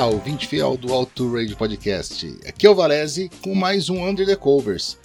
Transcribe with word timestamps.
Olá, 0.00 0.08
ouvinte 0.08 0.46
fiel 0.46 0.78
do 0.78 0.94
Auto 0.94 1.30
Radio 1.30 1.54
Podcast. 1.58 2.34
Aqui 2.48 2.66
é 2.66 2.70
o 2.70 2.74
Valese 2.74 3.30
com 3.42 3.54
mais 3.54 3.90
um 3.90 4.02
Under 4.02 4.24
the 4.24 4.34
Covers. 4.34 4.96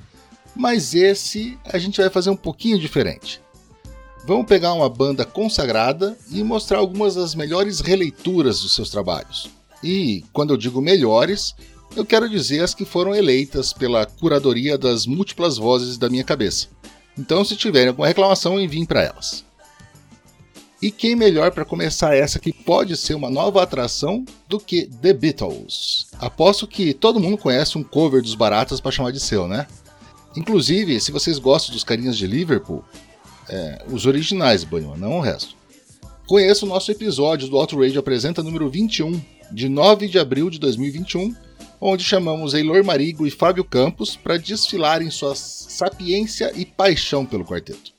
Mas 0.55 0.95
esse 0.95 1.59
a 1.65 1.77
gente 1.77 1.99
vai 1.99 2.09
fazer 2.09 2.29
um 2.29 2.35
pouquinho 2.37 2.79
diferente. 2.79 3.41
Vamos 4.25 4.45
pegar 4.45 4.71
uma 4.71 4.87
banda 4.87 5.25
consagrada 5.25 6.17
e 6.31 6.41
mostrar 6.45 6.77
algumas 6.77 7.13
das 7.13 7.35
melhores 7.35 7.81
releituras 7.81 8.61
dos 8.61 8.73
seus 8.73 8.89
trabalhos. 8.89 9.49
E 9.83 10.23
quando 10.31 10.53
eu 10.53 10.57
digo 10.57 10.79
melhores, 10.79 11.53
eu 11.93 12.05
quero 12.05 12.29
dizer 12.29 12.63
as 12.63 12.73
que 12.73 12.85
foram 12.85 13.13
eleitas 13.13 13.73
pela 13.73 14.05
curadoria 14.05 14.77
das 14.77 15.05
múltiplas 15.05 15.57
vozes 15.57 15.97
da 15.97 16.09
minha 16.09 16.23
cabeça. 16.23 16.69
Então, 17.19 17.43
se 17.43 17.57
tiverem 17.57 17.89
alguma 17.89 18.07
reclamação, 18.07 18.57
enviem 18.57 18.85
para 18.85 19.03
elas. 19.03 19.43
E 20.81 20.91
quem 20.91 21.15
melhor 21.15 21.51
para 21.51 21.63
começar 21.63 22.15
essa 22.15 22.37
que 22.37 22.51
pode 22.51 22.97
ser 22.97 23.13
uma 23.15 23.29
nova 23.29 23.63
atração 23.63 24.25
do 24.47 24.59
que 24.59 24.87
The 25.01 25.13
Beatles? 25.13 26.07
Aposto 26.19 26.67
que 26.67 26.93
todo 26.93 27.19
mundo 27.19 27.37
conhece 27.37 27.77
um 27.77 27.83
cover 27.83 28.21
dos 28.21 28.35
Baratas 28.35 28.81
para 28.81 28.91
chamar 28.91 29.11
de 29.11 29.19
seu, 29.19 29.47
né? 29.47 29.67
Inclusive, 30.35 30.99
se 30.99 31.11
vocês 31.11 31.39
gostam 31.39 31.73
dos 31.73 31.83
carinhas 31.83 32.17
de 32.17 32.27
Liverpool, 32.27 32.83
é, 33.47 33.83
os 33.89 34.05
originais, 34.05 34.63
Banho, 34.63 34.95
não 34.97 35.17
o 35.17 35.21
resto. 35.21 35.55
Conheça 36.27 36.65
o 36.65 36.69
nosso 36.69 36.91
episódio 36.91 37.47
do 37.47 37.57
Outrage 37.57 37.97
Apresenta 37.97 38.43
número 38.43 38.69
21, 38.69 39.21
de 39.51 39.69
9 39.69 40.07
de 40.07 40.19
abril 40.19 40.49
de 40.49 40.59
2021, 40.59 41.33
onde 41.79 42.03
chamamos 42.03 42.53
Eilor 42.53 42.83
Marigo 42.83 43.25
e 43.25 43.31
Fábio 43.31 43.63
Campos 43.63 44.15
para 44.15 44.37
desfilarem 44.37 45.09
sua 45.09 45.35
sapiência 45.35 46.51
e 46.55 46.65
paixão 46.65 47.25
pelo 47.25 47.45
quarteto. 47.45 47.94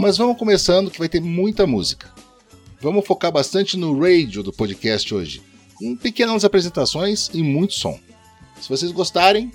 Mas 0.00 0.16
vamos 0.16 0.38
começando 0.38 0.90
que 0.90 0.98
vai 0.98 1.10
ter 1.10 1.20
muita 1.20 1.66
música. 1.66 2.10
Vamos 2.80 3.06
focar 3.06 3.30
bastante 3.30 3.76
no 3.76 4.00
radio 4.00 4.42
do 4.42 4.50
podcast 4.50 5.14
hoje, 5.14 5.42
com 5.74 5.94
pequenas 5.94 6.42
apresentações 6.42 7.28
e 7.34 7.42
muito 7.42 7.74
som. 7.74 8.00
Se 8.58 8.66
vocês 8.66 8.92
gostarem, 8.92 9.52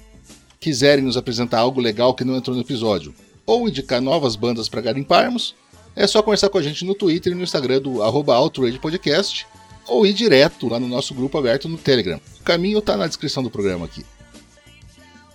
quiserem 0.60 1.04
nos 1.04 1.18
apresentar 1.18 1.62
algo 1.62 1.82
legal 1.82 2.14
que 2.14 2.24
não 2.24 2.36
entrou 2.36 2.56
no 2.56 2.62
episódio, 2.62 3.12
ou 3.44 3.68
indicar 3.68 4.00
novas 4.00 4.36
bandas 4.36 4.70
para 4.70 4.82
garimparmos, 4.82 5.56
é 5.96 6.06
só 6.06 6.22
conversar 6.22 6.50
com 6.50 6.60
a 6.60 6.62
gente 6.62 6.86
no 6.86 6.94
Twitter 6.94 7.34
e 7.34 7.36
no 7.36 7.44
Instagram 7.44 7.82
do 7.82 8.04
arroba 8.04 8.36
Podcast, 8.80 9.48
ou 9.88 10.06
ir 10.06 10.14
direto 10.14 10.70
lá 10.70 10.80
no 10.80 10.88
nosso 10.88 11.16
grupo 11.16 11.40
aberto 11.40 11.68
no 11.68 11.76
Telegram. 11.76 12.22
O 12.40 12.44
caminho 12.44 12.78
está 12.78 12.96
na 12.96 13.08
descrição 13.08 13.42
do 13.42 13.50
programa 13.50 13.86
aqui. 13.86 14.06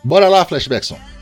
Bora 0.05 0.29
lá, 0.29 0.45
Flashbackson! 0.45 1.20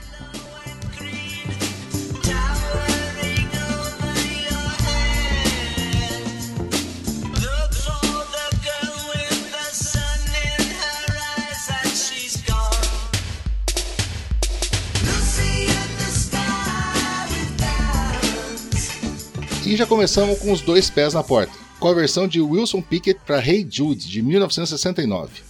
E 19.69 19.77
já 19.77 19.85
começamos 19.85 20.39
com 20.39 20.51
os 20.51 20.63
dois 20.63 20.89
pés 20.89 21.13
na 21.13 21.23
porta, 21.23 21.53
com 21.79 21.89
a 21.89 21.93
versão 21.93 22.27
de 22.27 22.41
Wilson 22.41 22.81
Pickett 22.81 23.21
para 23.27 23.47
Hey 23.47 23.69
Jude, 23.71 24.09
de 24.09 24.23
1969. 24.23 25.43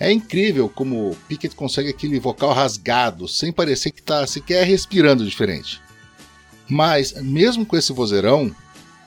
É 0.00 0.10
incrível 0.10 0.66
como 0.66 1.14
Pickett 1.28 1.54
consegue 1.54 1.90
aquele 1.90 2.18
vocal 2.18 2.54
rasgado, 2.54 3.28
sem 3.28 3.52
parecer 3.52 3.90
que 3.90 4.00
está 4.00 4.26
sequer 4.26 4.66
respirando 4.66 5.26
diferente. 5.26 5.78
Mas, 6.70 7.12
mesmo 7.20 7.66
com 7.66 7.76
esse 7.76 7.92
vozeirão, 7.92 8.50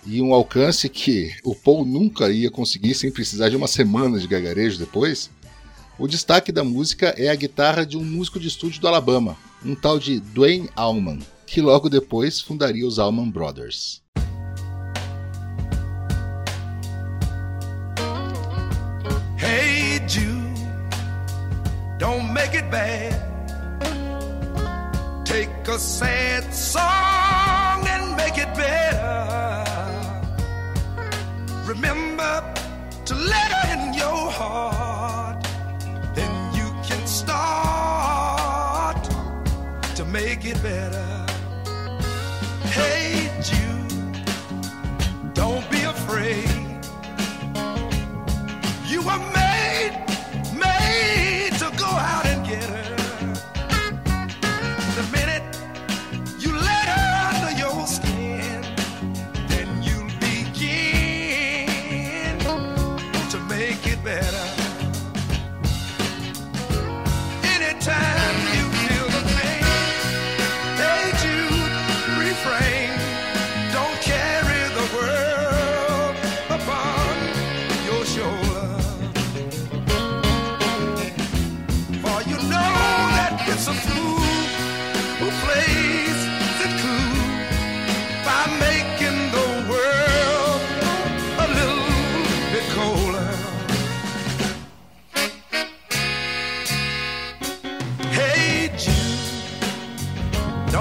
e 0.06 0.22
um 0.22 0.36
alcance 0.36 0.88
que 0.88 1.34
o 1.44 1.56
Paul 1.56 1.84
nunca 1.84 2.30
ia 2.30 2.52
conseguir 2.52 2.94
sem 2.94 3.10
precisar 3.12 3.50
de 3.50 3.56
uma 3.56 3.68
semana 3.68 4.20
de 4.20 4.28
gargarejo 4.28 4.78
depois, 4.78 5.32
o 5.98 6.08
destaque 6.08 6.52
da 6.52 6.64
música 6.64 7.08
é 7.18 7.28
a 7.30 7.36
guitarra 7.36 7.84
de 7.88 7.98
um 7.98 8.04
músico 8.04 8.40
de 8.40 8.50
estúdio 8.50 8.80
do 8.80 8.88
Alabama, 8.88 9.36
um 9.66 9.74
tal 9.74 9.98
de 9.98 10.20
Dwayne 10.20 10.70
Allman, 10.76 11.18
que 11.48 11.60
logo 11.60 11.90
depois 11.90 12.40
fundaria 12.40 12.86
os 12.86 13.00
Allman 13.00 13.32
Brothers. 13.32 14.03
Bad. 22.74 23.14
Take 25.26 25.68
a 25.68 25.78
sad 25.78 26.52
song 26.52 27.13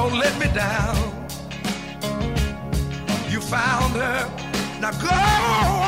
don't 0.02 0.18
let 0.18 0.36
me 0.40 0.46
down. 0.52 0.96
You 3.30 3.40
found 3.40 3.94
her, 3.94 4.28
now 4.80 4.90
go 4.90 5.81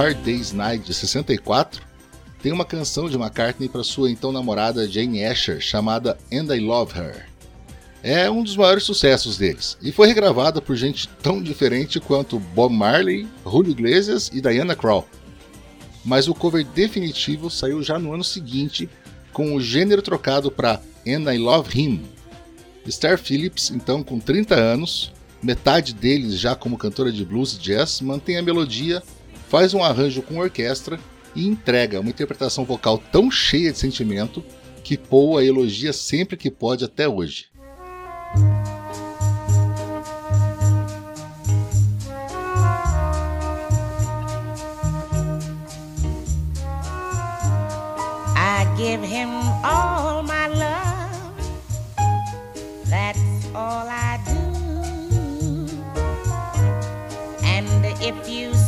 Hard 0.00 0.24
Day's 0.24 0.50
Night 0.50 0.82
de 0.82 0.94
64, 0.94 1.82
tem 2.42 2.52
uma 2.52 2.64
canção 2.64 3.06
de 3.06 3.16
McCartney 3.16 3.68
para 3.68 3.84
sua 3.84 4.10
então 4.10 4.32
namorada 4.32 4.88
Jane 4.88 5.22
Asher 5.22 5.60
chamada 5.60 6.16
And 6.32 6.56
I 6.56 6.58
Love 6.58 6.98
Her. 6.98 7.26
É 8.02 8.30
um 8.30 8.42
dos 8.42 8.56
maiores 8.56 8.84
sucessos 8.84 9.36
deles 9.36 9.76
e 9.82 9.92
foi 9.92 10.08
regravada 10.08 10.62
por 10.62 10.74
gente 10.74 11.06
tão 11.22 11.42
diferente 11.42 12.00
quanto 12.00 12.38
Bob 12.38 12.74
Marley, 12.74 13.28
Julio 13.44 13.72
Iglesias 13.72 14.30
e 14.32 14.40
Diana 14.40 14.74
Krall. 14.74 15.06
Mas 16.02 16.28
o 16.28 16.34
cover 16.34 16.64
definitivo 16.64 17.50
saiu 17.50 17.82
já 17.82 17.98
no 17.98 18.14
ano 18.14 18.24
seguinte, 18.24 18.88
com 19.34 19.54
o 19.54 19.60
gênero 19.60 20.00
trocado 20.00 20.50
para 20.50 20.80
And 21.06 21.30
I 21.30 21.36
Love 21.36 21.78
Him. 21.78 22.04
Star 22.88 23.18
Phillips, 23.18 23.70
então 23.70 24.02
com 24.02 24.18
30 24.18 24.54
anos, 24.54 25.12
metade 25.42 25.92
deles 25.92 26.40
já 26.40 26.56
como 26.56 26.78
cantora 26.78 27.12
de 27.12 27.22
blues 27.22 27.52
e 27.52 27.58
jazz, 27.58 28.00
mantém 28.00 28.38
a 28.38 28.42
melodia, 28.42 29.02
faz 29.50 29.74
um 29.74 29.82
arranjo 29.82 30.22
com 30.22 30.38
orquestra 30.38 30.98
e 31.34 31.44
entrega 31.44 32.00
uma 32.00 32.08
interpretação 32.08 32.64
vocal 32.64 33.02
tão 33.10 33.28
cheia 33.30 33.72
de 33.72 33.78
sentimento 33.78 34.44
que 34.84 34.96
Paul 34.96 35.36
a 35.36 35.44
elogia 35.44 35.92
sempre 35.92 36.36
que 36.36 36.50
pode 36.50 36.84
até 36.84 37.08
hoje. 37.08 37.50
Give 48.76 49.02
him 49.02 49.28
all 49.62 50.22
my 50.22 50.46
love. 50.48 51.34
That's 52.88 53.46
all 53.54 53.86
I 53.86 54.18
do. 54.24 54.40
And 57.44 57.84
if 58.00 58.26
you 58.26 58.59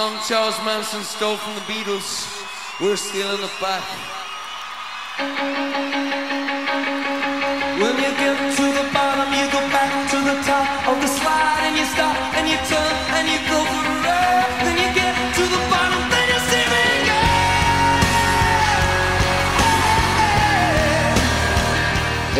song 0.00 0.16
Charles 0.26 0.58
Manson 0.64 1.02
stole 1.04 1.36
from 1.36 1.54
the 1.58 1.64
Beatles. 1.70 2.08
We're 2.80 2.96
stealing 2.96 3.42
it 3.48 3.56
back. 3.60 3.84
When 7.80 7.94
you 8.04 8.12
get 8.22 8.36
to 8.58 8.66
the 8.78 8.86
bottom, 8.96 9.28
you 9.38 9.46
go 9.56 9.60
back 9.76 9.92
to 10.12 10.18
the 10.30 10.36
top 10.48 10.68
of 10.90 10.96
the 11.04 11.10
slide 11.18 11.60
and 11.66 11.74
you 11.76 11.84
stop 11.94 12.16
and 12.36 12.48
you 12.48 12.58
turn 12.72 12.94
and 13.16 13.26
you 13.32 13.40
go 13.52 13.58
for 13.72 13.82
a 13.92 13.96
ride. 14.06 14.52
Then 14.64 14.76
you 14.82 14.90
get 15.00 15.14
to 15.36 15.44
the 15.54 15.62
bottom, 15.72 16.02
then 16.12 16.26
you 16.32 16.40
see 16.48 16.64
me 16.72 16.84
go. 17.08 17.20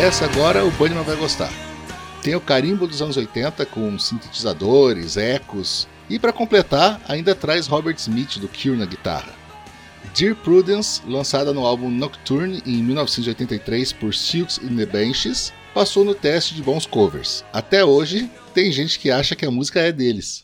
Essa 0.07 0.25
agora 0.25 0.65
o 0.65 0.71
Bunnyman 0.71 1.03
vai 1.03 1.15
gostar. 1.15 1.51
Tem 2.23 2.33
o 2.35 2.41
carimbo 2.41 2.87
dos 2.87 3.03
anos 3.03 3.17
80 3.17 3.67
com 3.67 3.99
sintetizadores, 3.99 5.15
ecos 5.15 5.87
e 6.11 6.19
para 6.19 6.33
completar 6.33 7.01
ainda 7.07 7.33
traz 7.33 7.67
Robert 7.67 7.95
Smith 7.95 8.37
do 8.37 8.49
Cure 8.49 8.75
na 8.75 8.85
guitarra. 8.85 9.33
Dear 10.13 10.35
Prudence, 10.35 11.01
lançada 11.07 11.53
no 11.53 11.65
álbum 11.65 11.89
Nocturne 11.89 12.61
em 12.65 12.83
1983 12.83 13.93
por 13.93 14.13
Silks 14.13 14.59
and 14.61 14.75
the 14.75 14.85
Benches, 14.85 15.53
passou 15.73 16.03
no 16.03 16.13
teste 16.13 16.53
de 16.53 16.61
bons 16.61 16.85
covers. 16.85 17.45
Até 17.53 17.85
hoje, 17.85 18.29
tem 18.53 18.71
gente 18.73 18.99
que 18.99 19.09
acha 19.09 19.37
que 19.37 19.45
a 19.45 19.51
música 19.51 19.79
é 19.79 19.91
deles. 19.91 20.43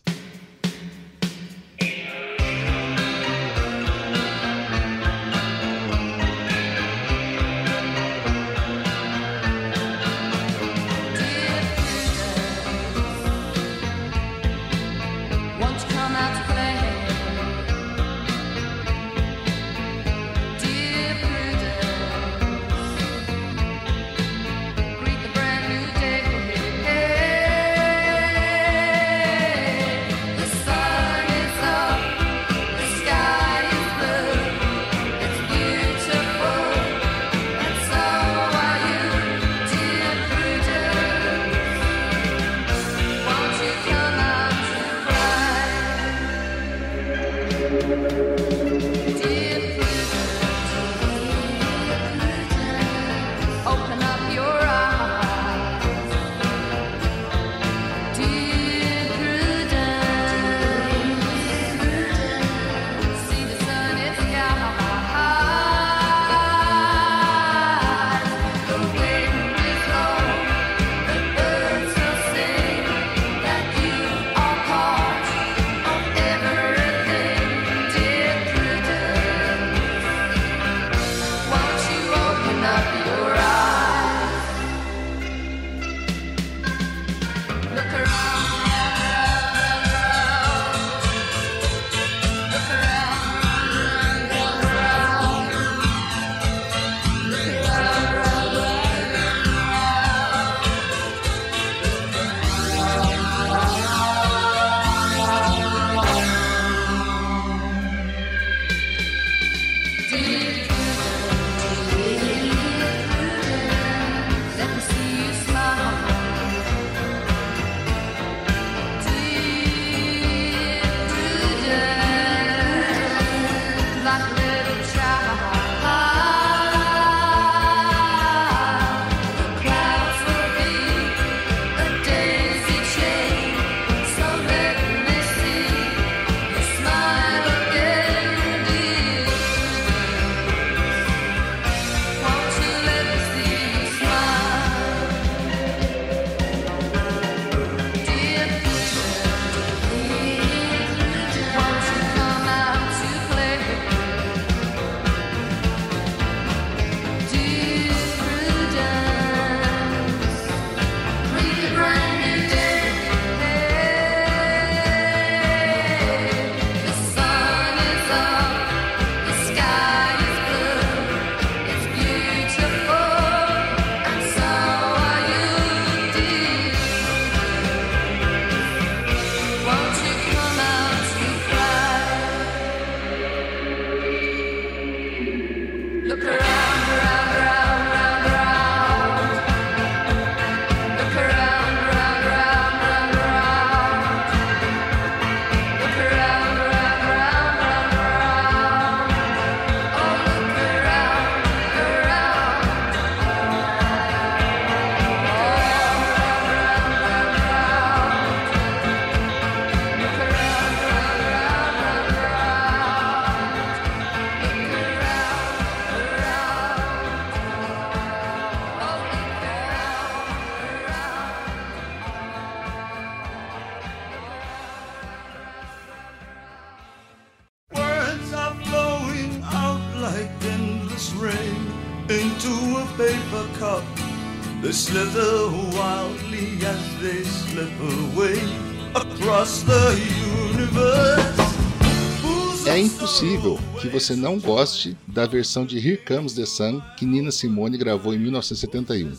Você 244.07 244.15
não 244.15 244.39
goste 244.39 244.95
da 245.05 245.25
versão 245.25 245.65
de 245.65 245.77
Here 245.77 245.97
Comes 245.97 246.31
the 246.31 246.45
Sun 246.45 246.81
que 246.95 247.05
Nina 247.05 247.29
Simone 247.29 247.77
gravou 247.77 248.13
em 248.13 248.17
1971. 248.17 249.11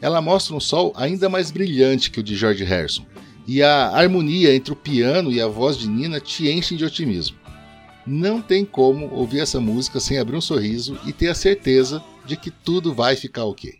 Ela 0.00 0.20
mostra 0.20 0.56
um 0.56 0.60
sol 0.60 0.92
ainda 0.96 1.28
mais 1.28 1.52
brilhante 1.52 2.10
que 2.10 2.18
o 2.18 2.22
de 2.22 2.34
George 2.34 2.64
Harrison, 2.64 3.06
e 3.46 3.62
a 3.62 3.90
harmonia 3.90 4.52
entre 4.52 4.72
o 4.72 4.76
piano 4.76 5.30
e 5.30 5.40
a 5.40 5.46
voz 5.46 5.78
de 5.78 5.88
Nina 5.88 6.18
te 6.18 6.50
enchem 6.50 6.76
de 6.76 6.84
otimismo. 6.84 7.36
Não 8.04 8.42
tem 8.42 8.64
como 8.64 9.08
ouvir 9.14 9.38
essa 9.38 9.60
música 9.60 10.00
sem 10.00 10.18
abrir 10.18 10.36
um 10.36 10.40
sorriso 10.40 10.98
e 11.06 11.12
ter 11.12 11.28
a 11.28 11.34
certeza 11.34 12.02
de 12.26 12.36
que 12.36 12.50
tudo 12.50 12.92
vai 12.92 13.14
ficar 13.14 13.44
ok. 13.44 13.78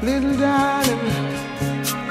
Little 0.00 0.36
darling, 0.36 0.98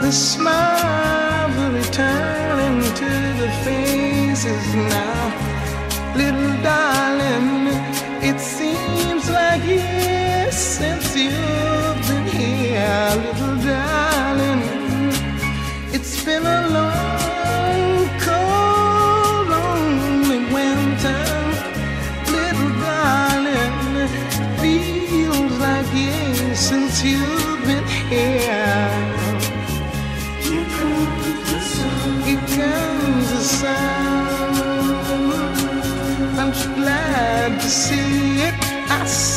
the 0.02 0.12
smiles 0.12 1.56
are 1.58 1.72
returning 1.72 2.82
to 2.82 3.10
the 3.42 3.50
faces 3.64 4.76
now. 4.76 6.14
Little 6.18 6.62
darling, 6.62 7.68
it 8.22 8.42
seems 8.42 9.30
like 9.30 9.64
years 9.64 10.54
since 10.54 11.16
you've 11.16 11.67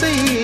see 0.01 0.40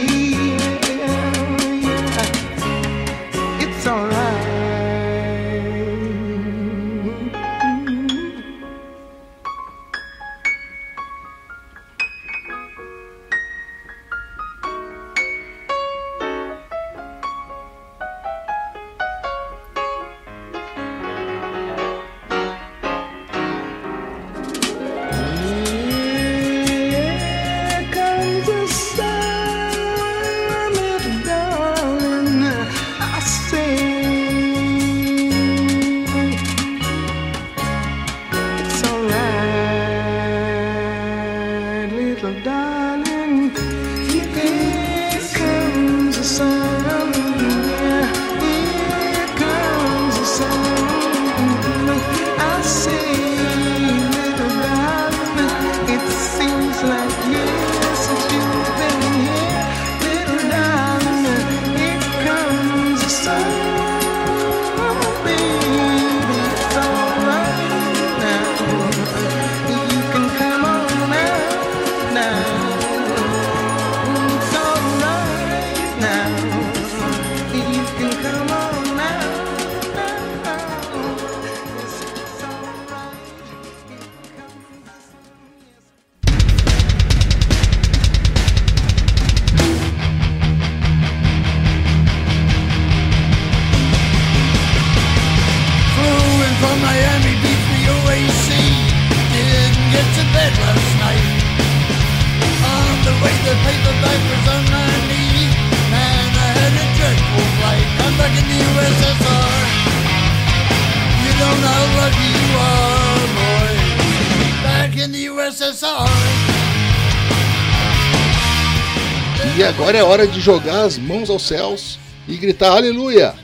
hora 120.17 120.27
de 120.27 120.41
jogar 120.41 120.85
as 120.87 120.97
mãos 120.97 121.29
aos 121.29 121.43
céus 121.43 121.99
e 122.27 122.39
gritar 122.39 122.71
aleluia, 122.71 123.35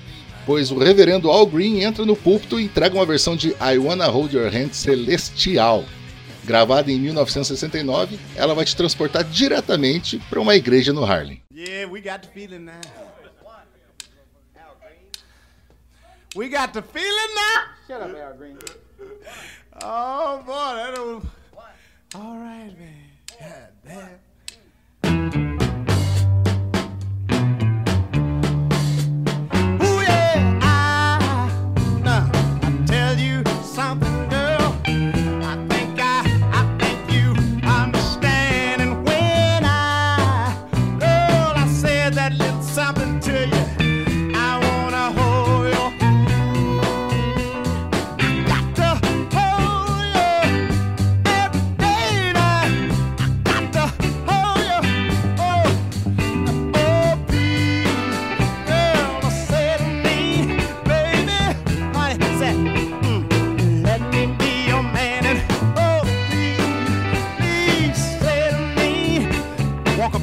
pois 0.47 0.71
o 0.71 0.79
reverendo 0.79 1.31
Al 1.31 1.45
Green 1.45 1.83
entra 1.83 2.03
no 2.07 2.17
púlpito 2.17 2.59
e 2.59 2.65
entrega 2.65 2.95
uma 2.95 3.05
versão 3.05 3.37
de 3.37 3.51
I 3.61 3.77
Wanna 3.77 4.07
Hold 4.07 4.33
Your 4.33 4.47
Hand 4.47 4.73
celestial. 4.73 5.85
Gravada 6.45 6.91
em 6.91 6.99
1969, 6.99 8.19
ela 8.35 8.55
vai 8.55 8.65
te 8.65 8.75
transportar 8.75 9.23
diretamente 9.23 10.19
para 10.31 10.41
uma 10.41 10.55
igreja 10.57 10.95
no 10.95 11.05
Harlem. 11.05 11.43
Yeah, 11.55 11.93
we 11.93 12.01
got 12.01 12.23
the 12.23 12.29
feeling 12.33 12.65
now. 12.65 12.81
We 16.35 16.49
got 16.49 16.73
the 16.73 16.81
feeling 16.81 17.35
now. 17.35 17.65
Shut 17.87 18.01
up, 18.01 18.19
Al 18.19 18.35
Green. 18.39 18.57
Oh 19.83 20.43
boy, 20.47 20.53
that 20.55 20.99
old. 20.99 21.27
All 22.15 22.39
right, 22.39 22.73
man. 22.79 23.11
God 23.39 23.69
damn. 23.85 24.32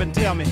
And 0.01 0.13
tell 0.13 0.33
me, 0.35 0.45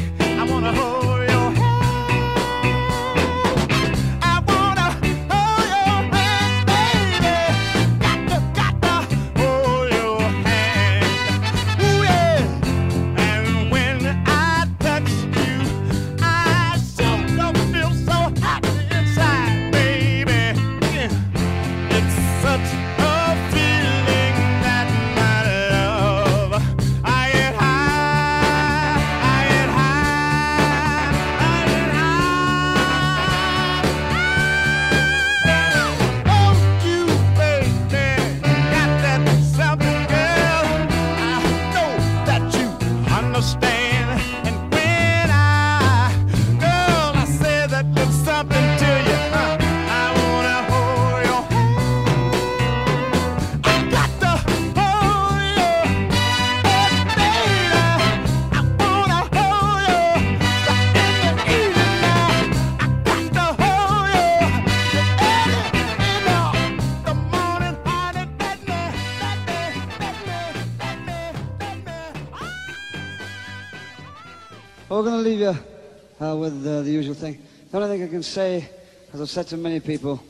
The 77.70 77.78
only 77.78 77.90
thing 77.98 78.08
I 78.08 78.10
can 78.10 78.24
say, 78.24 78.70
as 79.12 79.20
I've 79.20 79.30
said 79.30 79.48
to 79.48 79.58
many 79.58 79.82
people, 79.82 80.24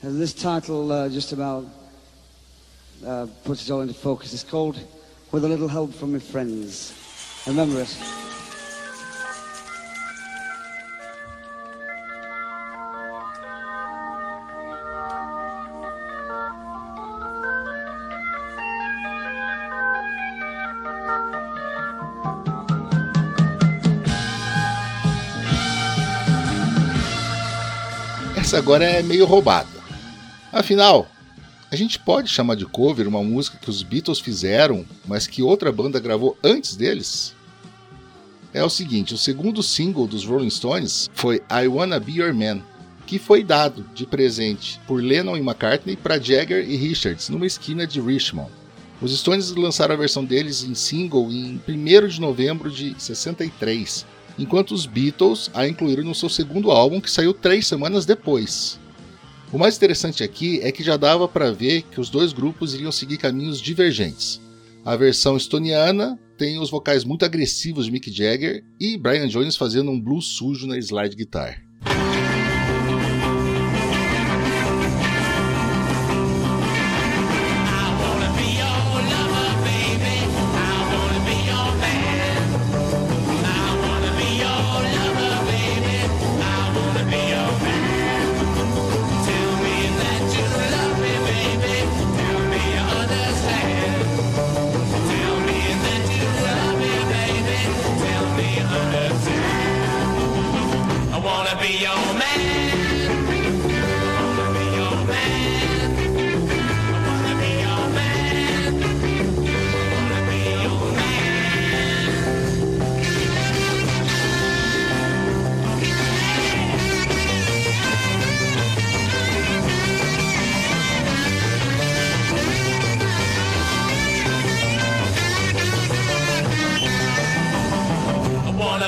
is 0.00 0.16
this 0.16 0.32
title 0.32 0.92
uh, 0.92 1.08
just 1.08 1.32
about 1.32 1.66
uh, 3.04 3.26
puts 3.42 3.68
it 3.68 3.72
all 3.72 3.80
into 3.80 3.94
focus. 3.94 4.32
It's 4.32 4.44
called 4.44 4.78
With 5.32 5.44
a 5.44 5.48
Little 5.48 5.66
Help 5.66 5.92
from 5.92 6.12
My 6.12 6.20
Friends. 6.20 6.94
Remember 7.48 7.80
it. 7.80 8.23
Essa 28.54 28.62
agora 28.62 28.84
é 28.84 29.02
meio 29.02 29.26
roubada. 29.26 29.82
Afinal, 30.52 31.08
a 31.72 31.74
gente 31.74 31.98
pode 31.98 32.30
chamar 32.30 32.54
de 32.54 32.64
cover 32.64 33.08
uma 33.08 33.20
música 33.20 33.58
que 33.60 33.68
os 33.68 33.82
Beatles 33.82 34.20
fizeram, 34.20 34.86
mas 35.04 35.26
que 35.26 35.42
outra 35.42 35.72
banda 35.72 35.98
gravou 35.98 36.38
antes 36.40 36.76
deles? 36.76 37.34
É 38.52 38.62
o 38.62 38.70
seguinte, 38.70 39.12
o 39.12 39.18
segundo 39.18 39.60
single 39.60 40.06
dos 40.06 40.24
Rolling 40.24 40.50
Stones 40.50 41.10
foi 41.12 41.42
I 41.50 41.66
Wanna 41.66 41.98
Be 41.98 42.20
Your 42.20 42.32
Man, 42.32 42.62
que 43.04 43.18
foi 43.18 43.42
dado 43.42 43.84
de 43.92 44.06
presente 44.06 44.80
por 44.86 45.02
Lennon 45.02 45.36
e 45.36 45.40
McCartney 45.40 45.96
para 45.96 46.20
Jagger 46.20 46.64
e 46.64 46.76
Richards 46.76 47.28
numa 47.30 47.46
esquina 47.46 47.84
de 47.88 48.00
Richmond. 48.00 48.52
Os 49.02 49.18
Stones 49.18 49.50
lançaram 49.50 49.96
a 49.96 49.98
versão 49.98 50.24
deles 50.24 50.62
em 50.62 50.76
single 50.76 51.28
em 51.28 51.60
1 51.68 52.06
de 52.06 52.20
novembro 52.20 52.70
de 52.70 52.94
63, 53.02 54.06
enquanto 54.38 54.72
os 54.72 54.86
Beatles 54.86 55.50
a 55.54 55.66
incluíram 55.66 56.04
no 56.04 56.14
seu 56.14 56.28
segundo 56.28 56.70
álbum 56.70 57.00
que 57.00 57.10
saiu 57.10 57.32
três 57.32 57.66
semanas 57.66 58.04
depois. 58.06 58.78
O 59.52 59.58
mais 59.58 59.76
interessante 59.76 60.22
aqui 60.22 60.60
é 60.62 60.72
que 60.72 60.82
já 60.82 60.96
dava 60.96 61.28
para 61.28 61.52
ver 61.52 61.82
que 61.82 62.00
os 62.00 62.10
dois 62.10 62.32
grupos 62.32 62.74
iriam 62.74 62.90
seguir 62.90 63.18
caminhos 63.18 63.60
divergentes. 63.60 64.40
A 64.84 64.96
versão 64.96 65.36
estoniana 65.36 66.18
tem 66.36 66.58
os 66.58 66.70
vocais 66.70 67.04
muito 67.04 67.24
agressivos 67.24 67.86
de 67.86 67.92
Mick 67.92 68.12
Jagger 68.12 68.64
e 68.78 68.98
Brian 68.98 69.28
Jones 69.28 69.56
fazendo 69.56 69.90
um 69.90 70.00
blues 70.00 70.26
sujo 70.26 70.66
na 70.66 70.76
slide 70.76 71.16
guitar. 71.16 71.63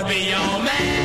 Be 0.06 0.28
your 0.28 0.62
man. 0.62 0.95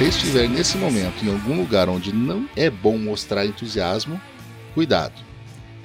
você 0.00 0.08
estiver 0.08 0.48
nesse 0.48 0.78
momento 0.78 1.22
em 1.22 1.30
algum 1.30 1.58
lugar 1.58 1.86
onde 1.86 2.10
não 2.10 2.48
é 2.56 2.70
bom 2.70 2.96
mostrar 2.96 3.44
entusiasmo, 3.44 4.18
cuidado. 4.72 5.12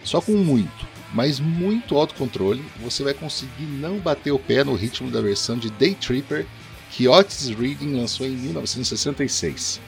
Só 0.06 0.22
com 0.22 0.32
muito, 0.38 0.88
mas 1.14 1.38
muito 1.38 1.98
autocontrole, 1.98 2.64
você 2.82 3.04
vai 3.04 3.14
conseguir 3.14 3.66
não 3.66 3.98
bater 3.98 4.32
o 4.32 4.40
pé 4.40 4.64
no 4.64 4.74
ritmo 4.74 5.12
da 5.12 5.20
versão 5.20 5.58
de 5.58 5.70
Day 5.70 5.96
Tripper 5.96 6.46
que 6.92 7.10
Otis 7.10 7.50
Reading 7.50 7.94
lançou 7.94 8.26
em 8.26 8.32
1966. 8.32 9.82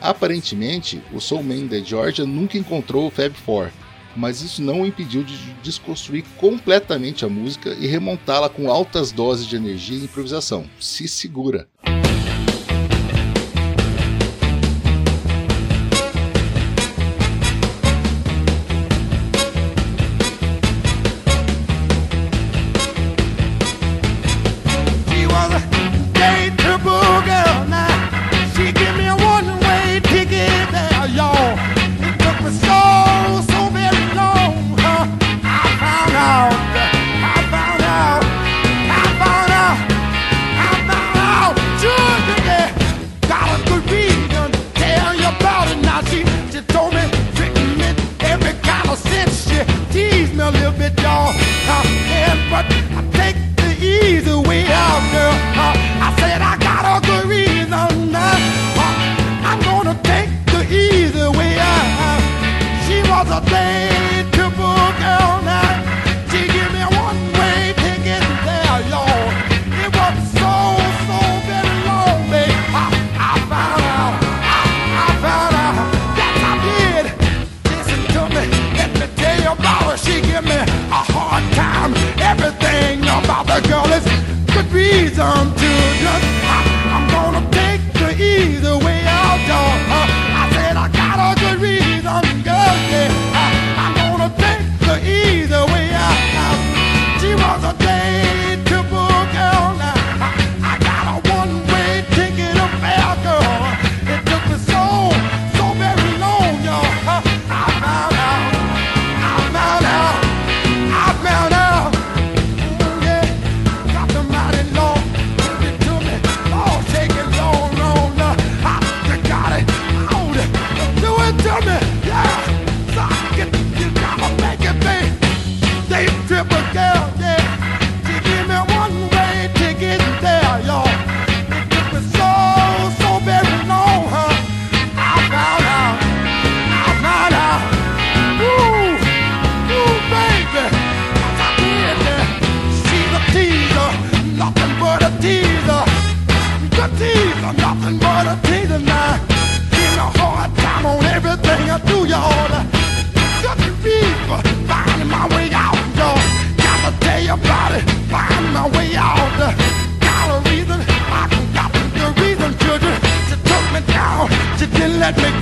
Aparentemente, 0.00 1.02
o 1.12 1.20
Soul 1.20 1.42
Man 1.42 1.66
da 1.66 1.80
Georgia 1.80 2.24
nunca 2.24 2.56
encontrou 2.56 3.08
o 3.08 3.10
Fab 3.10 3.34
Four, 3.44 3.68
mas 4.16 4.40
isso 4.40 4.62
não 4.62 4.80
o 4.80 4.86
impediu 4.86 5.22
de 5.22 5.36
desconstruir 5.62 6.24
completamente 6.38 7.26
a 7.26 7.28
música 7.28 7.76
e 7.78 7.86
remontá-la 7.86 8.48
com 8.48 8.70
altas 8.70 9.12
doses 9.12 9.46
de 9.46 9.56
energia 9.56 9.98
e 9.98 10.04
improvisação. 10.04 10.64
Se 10.80 11.06
segura! 11.06 11.68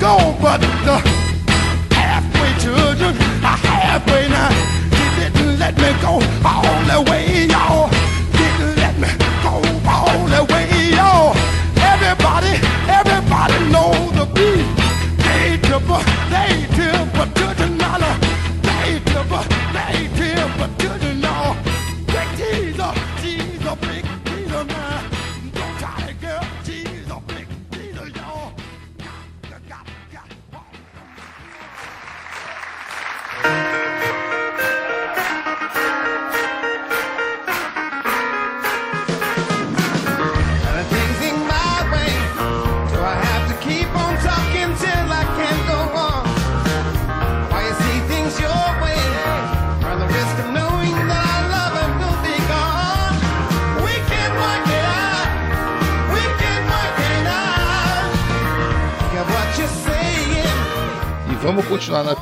gone, 0.00 0.36
but 0.40 0.60
uh, 0.62 1.00
the 1.90 1.94
halfway 1.94 2.52
children 2.62 3.16
are 3.42 3.56
halfway 3.56 4.28
now. 4.28 4.37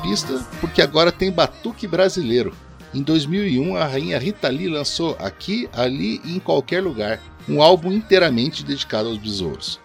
pista 0.07 0.41
porque 0.61 0.81
agora 0.81 1.11
tem 1.11 1.29
batuque 1.29 1.85
brasileiro. 1.85 2.55
Em 2.93 3.01
2001, 3.01 3.75
a 3.75 3.85
rainha 3.85 4.17
Rita 4.17 4.47
Lee 4.47 4.69
lançou 4.69 5.17
Aqui, 5.19 5.69
Ali 5.73 6.21
e 6.23 6.37
em 6.37 6.39
Qualquer 6.39 6.81
Lugar, 6.81 7.21
um 7.47 7.61
álbum 7.61 7.91
inteiramente 7.91 8.63
dedicado 8.63 9.09
aos 9.09 9.17
besouros. 9.17 9.79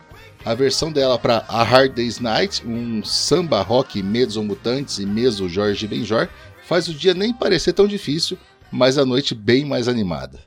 A 0.44 0.54
versão 0.54 0.92
dela 0.92 1.18
para 1.18 1.44
A 1.48 1.64
Hard 1.64 1.94
Day's 1.94 2.20
Night, 2.20 2.64
um 2.64 3.04
samba 3.04 3.62
rock 3.62 4.00
mezzo 4.00 4.42
mutantes 4.44 4.98
e 4.98 5.06
mezzo 5.06 5.48
Jorge 5.48 5.88
Benjor, 5.88 6.28
faz 6.64 6.86
o 6.86 6.94
dia 6.94 7.14
nem 7.14 7.32
parecer 7.32 7.72
tão 7.72 7.88
difícil, 7.88 8.38
mas 8.70 8.98
a 8.98 9.04
noite 9.04 9.34
bem 9.34 9.64
mais 9.64 9.88
animada. 9.88 10.38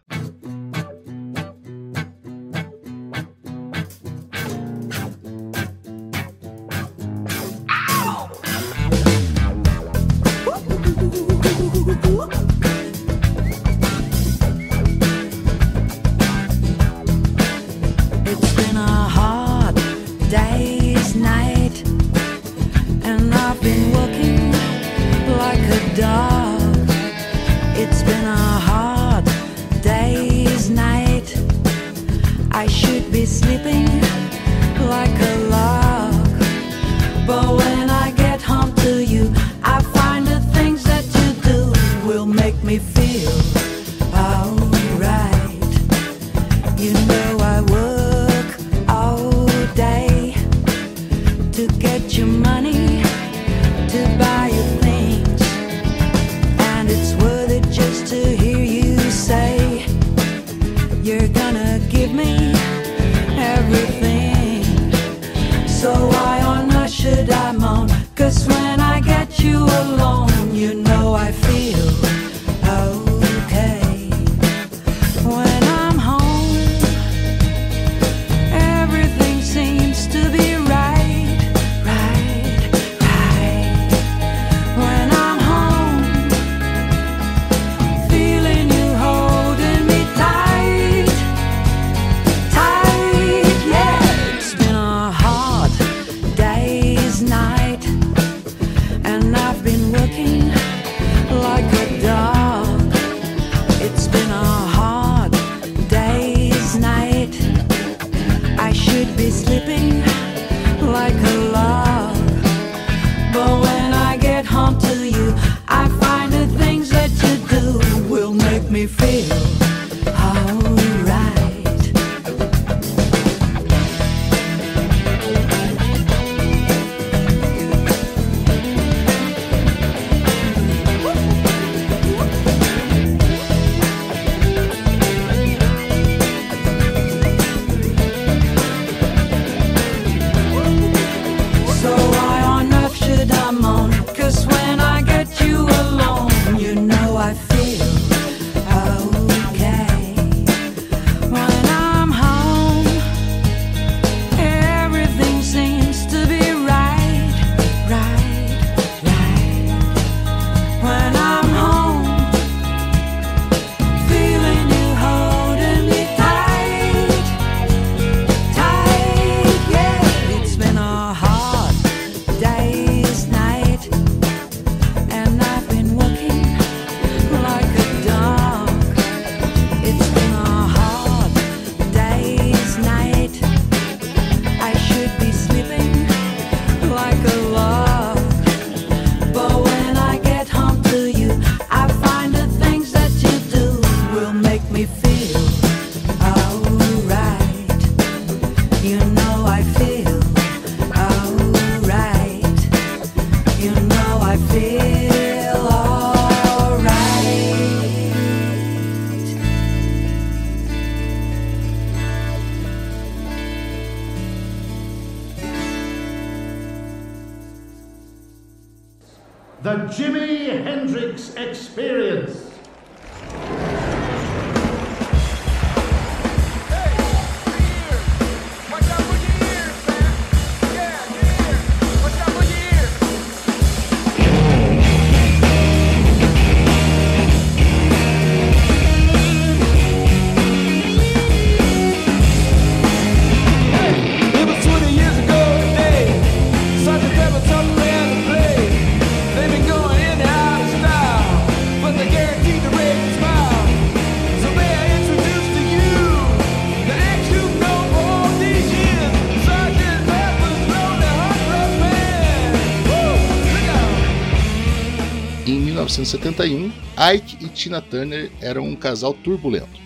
1971, 265.76 266.72
Ike 267.16 267.38
e 267.44 267.50
Tina 267.50 267.82
Turner 267.82 268.32
eram 268.40 268.64
um 268.64 268.76
casal 268.78 269.14
turbulento. 269.14 269.84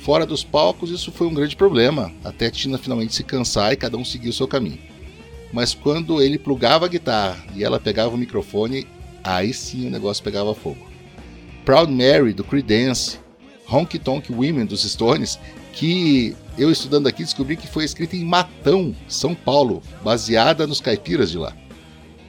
Fora 0.00 0.26
dos 0.26 0.42
palcos, 0.42 0.90
isso 0.90 1.12
foi 1.12 1.28
um 1.28 1.34
grande 1.34 1.54
problema, 1.54 2.10
até 2.24 2.50
Tina 2.50 2.76
finalmente 2.78 3.14
se 3.14 3.22
cansar 3.22 3.72
e 3.72 3.76
cada 3.76 3.96
um 3.96 4.04
seguir 4.04 4.30
o 4.30 4.32
seu 4.32 4.48
caminho. 4.48 4.80
Mas 5.52 5.72
quando 5.72 6.20
ele 6.20 6.36
plugava 6.36 6.86
a 6.86 6.88
guitarra 6.88 7.44
e 7.54 7.62
ela 7.62 7.78
pegava 7.78 8.14
o 8.14 8.18
microfone, 8.18 8.88
aí 9.22 9.54
sim 9.54 9.86
o 9.86 9.90
negócio 9.90 10.24
pegava 10.24 10.52
fogo. 10.52 10.84
Proud 11.64 11.92
Mary, 11.92 12.32
do 12.32 12.42
Creedence, 12.42 13.20
Honky 13.70 14.00
Tonk 14.00 14.32
Women, 14.32 14.66
dos 14.66 14.82
Stones, 14.82 15.38
que 15.72 16.34
eu 16.58 16.72
estudando 16.72 17.06
aqui 17.06 17.22
descobri 17.22 17.56
que 17.56 17.68
foi 17.68 17.84
escrita 17.84 18.16
em 18.16 18.24
Matão, 18.24 18.96
São 19.06 19.34
Paulo, 19.34 19.80
baseada 20.02 20.66
nos 20.66 20.80
caipiras 20.80 21.30
de 21.30 21.38
lá. 21.38 21.54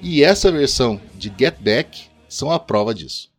E 0.04 0.24
essa 0.24 0.52
versão 0.52 1.02
de 1.18 1.34
Get 1.36 1.56
Back 1.60 2.11
são 2.32 2.52
a 2.52 2.60
prova 2.60 2.94
disso. 2.94 3.31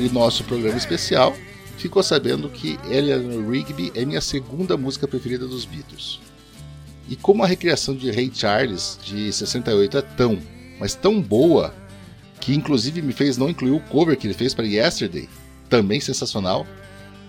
Quem 0.00 0.06
ouviu 0.06 0.06
aquele 0.06 0.08
nosso 0.08 0.44
programa 0.44 0.78
especial 0.78 1.36
ficou 1.76 2.02
sabendo 2.02 2.48
que 2.48 2.78
Eleanor 2.90 3.50
Rigby 3.50 3.92
é 3.94 4.02
minha 4.04 4.20
segunda 4.22 4.74
música 4.74 5.06
preferida 5.06 5.46
dos 5.46 5.66
Beatles. 5.66 6.20
E 7.06 7.16
como 7.16 7.44
a 7.44 7.46
recriação 7.46 7.94
de 7.94 8.10
Ray 8.10 8.30
Charles 8.32 8.98
de 9.04 9.30
68 9.30 9.98
é 9.98 10.02
tão, 10.02 10.38
mas 10.78 10.94
tão 10.94 11.20
boa, 11.20 11.74
que 12.40 12.54
inclusive 12.54 13.02
me 13.02 13.12
fez 13.12 13.36
não 13.36 13.50
incluir 13.50 13.72
o 13.72 13.80
cover 13.80 14.16
que 14.16 14.26
ele 14.26 14.32
fez 14.32 14.54
para 14.54 14.64
Yesterday, 14.64 15.28
também 15.68 16.00
sensacional, 16.00 16.66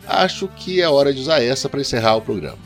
acho 0.07 0.47
que 0.47 0.81
é 0.81 0.87
hora 0.87 1.13
de 1.13 1.19
usar 1.19 1.43
essa 1.43 1.67
para 1.67 1.81
encerrar 1.81 2.15
o 2.15 2.21
programa. 2.21 2.59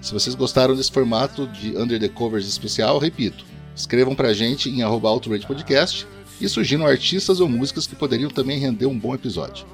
Se 0.00 0.12
vocês 0.12 0.36
gostaram 0.36 0.76
desse 0.76 0.92
formato 0.92 1.48
de 1.48 1.76
Under 1.76 1.98
the 1.98 2.08
Covers 2.08 2.46
especial, 2.46 2.98
repito, 2.98 3.44
escrevam 3.74 4.14
pra 4.14 4.32
gente 4.32 4.70
em 4.70 4.82
arroba 4.82 5.08
Podcast 5.18 6.06
e 6.44 6.48
sugiram 6.48 6.86
artistas 6.86 7.40
ou 7.40 7.48
músicas 7.48 7.86
que 7.86 7.96
poderiam 7.96 8.30
também 8.30 8.58
render 8.58 8.86
um 8.86 8.98
bom 8.98 9.14
episódio. 9.14 9.66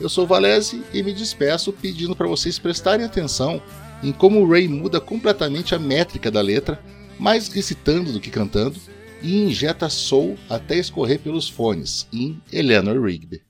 Eu 0.00 0.08
sou 0.08 0.26
Valese 0.26 0.82
e 0.92 1.02
me 1.02 1.12
despeço 1.12 1.72
pedindo 1.72 2.14
para 2.14 2.26
vocês 2.26 2.58
prestarem 2.58 3.06
atenção 3.06 3.62
em 4.02 4.12
como 4.12 4.40
o 4.40 4.50
Ray 4.50 4.68
muda 4.68 5.00
completamente 5.00 5.74
a 5.74 5.78
métrica 5.78 6.30
da 6.30 6.42
letra, 6.42 6.78
mais 7.18 7.48
recitando 7.48 8.12
do 8.12 8.20
que 8.20 8.30
cantando, 8.30 8.78
e 9.22 9.44
injeta 9.44 9.88
soul 9.88 10.36
até 10.50 10.76
escorrer 10.76 11.18
pelos 11.20 11.48
fones, 11.48 12.06
em 12.12 12.38
Eleanor 12.52 13.02
Rigby. 13.02 13.40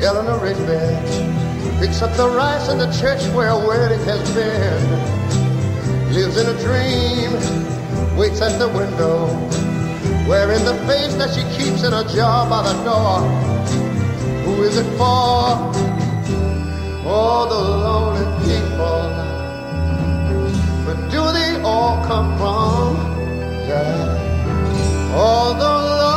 Eleanor 0.00 0.38
Rigby 0.42 1.78
picks 1.80 2.02
up 2.02 2.14
the 2.16 2.28
rice 2.28 2.68
in 2.70 2.78
the 2.78 2.90
church 2.92 3.26
where 3.34 3.48
a 3.48 3.58
wedding 3.58 4.04
has 4.04 4.30
been. 4.34 5.27
Lives 6.10 6.38
in 6.38 6.46
a 6.46 6.58
dream, 6.62 7.32
waits 8.16 8.40
at 8.40 8.58
the 8.58 8.68
window, 8.68 9.26
wearing 10.26 10.64
the 10.64 10.74
face 10.86 11.14
that 11.16 11.30
she 11.34 11.42
keeps 11.56 11.84
in 11.84 11.92
a 11.92 12.02
jar 12.14 12.48
by 12.48 12.62
the 12.62 12.82
door. 12.82 13.20
Who 14.44 14.62
is 14.62 14.78
it 14.78 14.88
for? 14.96 15.44
All 17.06 17.46
the 17.48 17.60
lonely 17.84 18.24
people. 18.46 19.02
Where 20.86 20.96
do 21.10 21.32
they 21.38 21.60
all 21.62 22.02
come 22.06 22.36
from? 22.38 22.96
Yeah. 23.68 25.12
All 25.14 25.52
the 25.52 26.07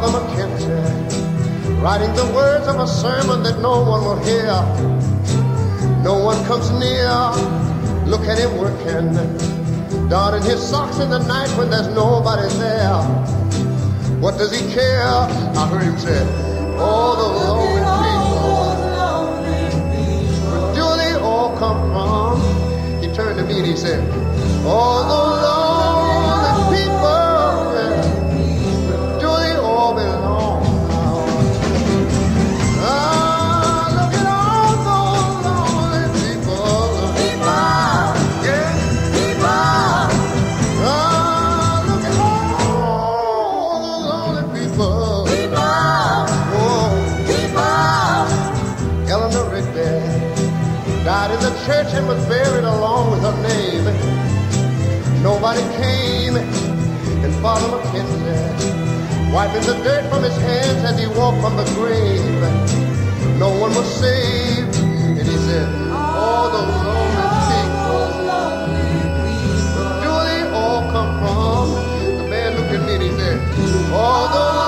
Father 0.00 0.20
McKenzie, 0.20 1.82
writing 1.82 2.14
the 2.14 2.26
words 2.32 2.68
of 2.68 2.78
a 2.78 2.86
sermon 2.86 3.42
that 3.42 3.58
no 3.58 3.82
one 3.82 4.04
will 4.04 4.22
hear. 4.22 4.46
No 6.04 6.22
one 6.22 6.38
comes 6.46 6.70
near. 6.70 7.10
Look 8.06 8.22
at 8.28 8.38
him 8.38 8.58
working, 8.58 9.10
donning 10.08 10.44
his 10.44 10.62
socks 10.62 11.00
in 11.00 11.10
the 11.10 11.18
night 11.18 11.48
when 11.58 11.68
there's 11.68 11.88
nobody 11.88 12.48
there. 12.58 13.02
What 14.22 14.38
does 14.38 14.54
he 14.56 14.72
care? 14.72 15.02
I 15.02 15.66
heard 15.66 15.82
him 15.82 15.98
say, 15.98 16.22
"All 16.78 17.16
the 17.16 17.28
lonely 17.34 17.82
people." 18.06 18.78
Where 20.46 20.74
do 20.78 20.86
they 21.02 21.14
all 21.18 21.56
come 21.58 21.90
from? 21.90 23.02
He 23.02 23.08
turned 23.08 23.36
to 23.38 23.44
me 23.44 23.58
and 23.58 23.66
he 23.66 23.74
said, 23.74 23.98
"All 24.64 25.02
the 25.02 25.08
lonely 25.08 25.67
Nobody 55.22 55.62
came, 55.76 56.36
and 56.36 57.34
Father 57.42 57.66
McKenzie, 57.66 59.32
wiping 59.32 59.66
the 59.66 59.74
dirt 59.82 60.08
from 60.08 60.22
his 60.22 60.36
hands 60.36 60.84
as 60.84 60.96
he 60.98 61.06
walked 61.08 61.40
from 61.40 61.56
the 61.56 61.64
grave. 61.74 62.22
No 63.36 63.50
one 63.50 63.74
was 63.74 63.86
saved, 63.98 64.76
and 64.76 65.18
he 65.18 65.36
said, 65.38 65.68
All 65.90 66.50
those 66.50 66.82
lonely 66.86 67.28
people. 67.50 68.06
Do 70.02 70.12
they 70.28 70.42
all 70.54 70.82
come 70.92 71.10
from? 71.18 72.18
The 72.18 72.28
man 72.28 72.54
and 72.54 73.02
he 73.02 73.10
said, 73.10 73.92
All 73.92 74.28
the 74.28 74.67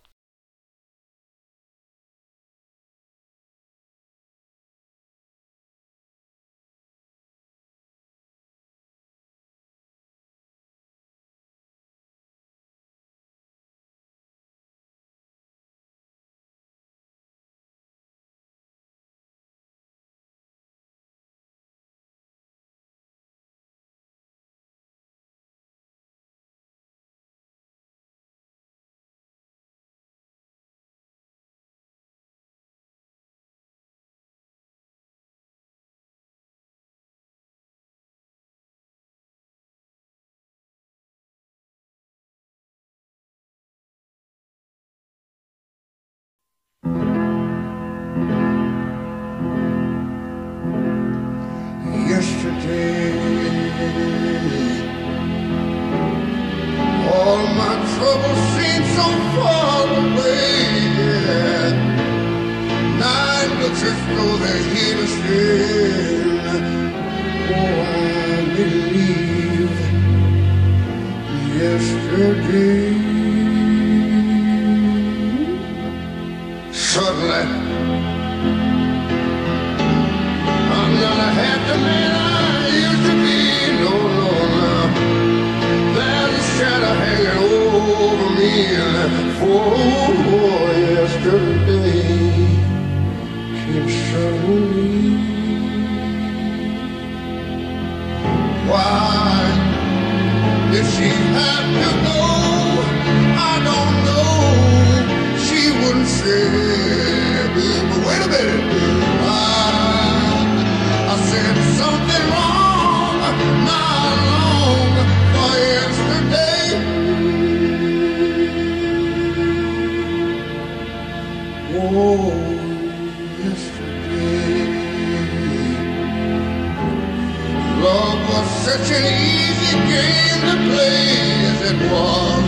Was 128.33 128.49
such 128.65 128.91
an 128.97 129.05
easy 129.05 129.75
game 129.91 130.41
to 130.49 130.55
play 130.71 131.09
as 131.51 131.61
it 131.71 131.79
was. 131.91 132.43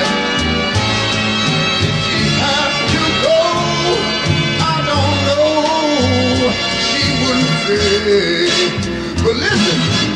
did 1.81 1.95
she 2.05 2.21
have 2.43 2.75
to 2.93 3.03
go? 3.25 3.39
I 4.73 4.75
don't 4.91 5.17
know. 5.27 6.51
She 6.87 7.03
wouldn't 7.21 7.53
say. 7.65 8.59
But 9.23 9.35
listen, 9.37 10.12